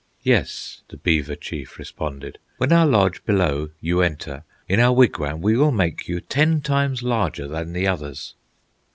"Yes," 0.23 0.81
the 0.89 0.97
beaver 0.97 1.35
chief 1.35 1.77
responded, 1.77 2.39
"When 2.57 2.71
our 2.73 2.87
lodge 2.87 3.23
below 3.23 3.69
you 3.79 4.01
enter, 4.01 4.45
In 4.67 4.79
our 4.79 4.93
wigwam 4.95 5.41
we 5.41 5.55
will 5.55 5.69
make 5.71 6.07
you 6.07 6.19
Ten 6.21 6.61
times 6.61 7.03
larger 7.03 7.47
than 7.47 7.73
the 7.73 7.85
others." 7.85 8.33